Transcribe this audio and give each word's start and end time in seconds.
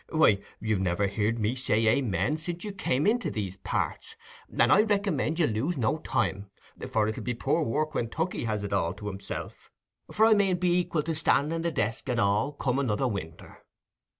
Why, 0.09 0.39
you've 0.59 0.79
never 0.79 1.05
heared 1.05 1.37
me 1.37 1.53
say 1.53 1.85
"Amen" 1.87 2.39
since 2.39 2.63
you 2.63 2.71
come 2.73 3.05
into 3.05 3.29
these 3.29 3.57
parts, 3.57 4.15
and 4.49 4.71
I 4.73 4.81
recommend 4.81 5.37
you 5.37 5.45
to 5.45 5.53
lose 5.53 5.77
no 5.77 5.99
time, 5.99 6.49
for 6.89 7.07
it'll 7.07 7.21
be 7.21 7.35
poor 7.35 7.61
work 7.61 7.93
when 7.93 8.09
Tookey 8.09 8.45
has 8.45 8.63
it 8.63 8.73
all 8.73 8.95
to 8.95 9.05
himself, 9.07 9.69
for 10.11 10.25
I 10.25 10.33
mayn't 10.33 10.59
be 10.59 10.83
equil 10.83 11.05
to 11.05 11.13
stand 11.13 11.53
i' 11.53 11.59
the 11.59 11.69
desk 11.69 12.09
at 12.09 12.17
all, 12.17 12.51
come 12.51 12.79
another 12.79 13.07
winter." 13.07 13.63